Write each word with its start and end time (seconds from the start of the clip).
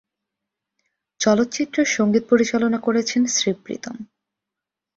চলচ্চিত্রের 1.19 1.87
সঙ্গীত 1.87 2.23
পরিচালনা 2.29 2.77
করেছেন 2.77 3.21
শ্রী 3.27 3.51
প্রীতম। 3.63 3.95